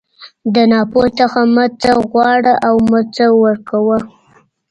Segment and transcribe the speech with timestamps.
[0.53, 3.97] د ناپوه څخه مه څه غواړه او مه څه ورکوه.